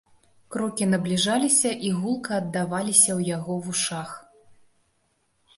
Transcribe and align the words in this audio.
Крокі 0.53 0.85
набліжаліся 0.93 1.71
і 1.89 1.93
гулка 1.99 2.31
аддаваліся 2.41 3.05
ў 3.05 3.21
яго 3.35 3.59
вушах. 3.67 4.17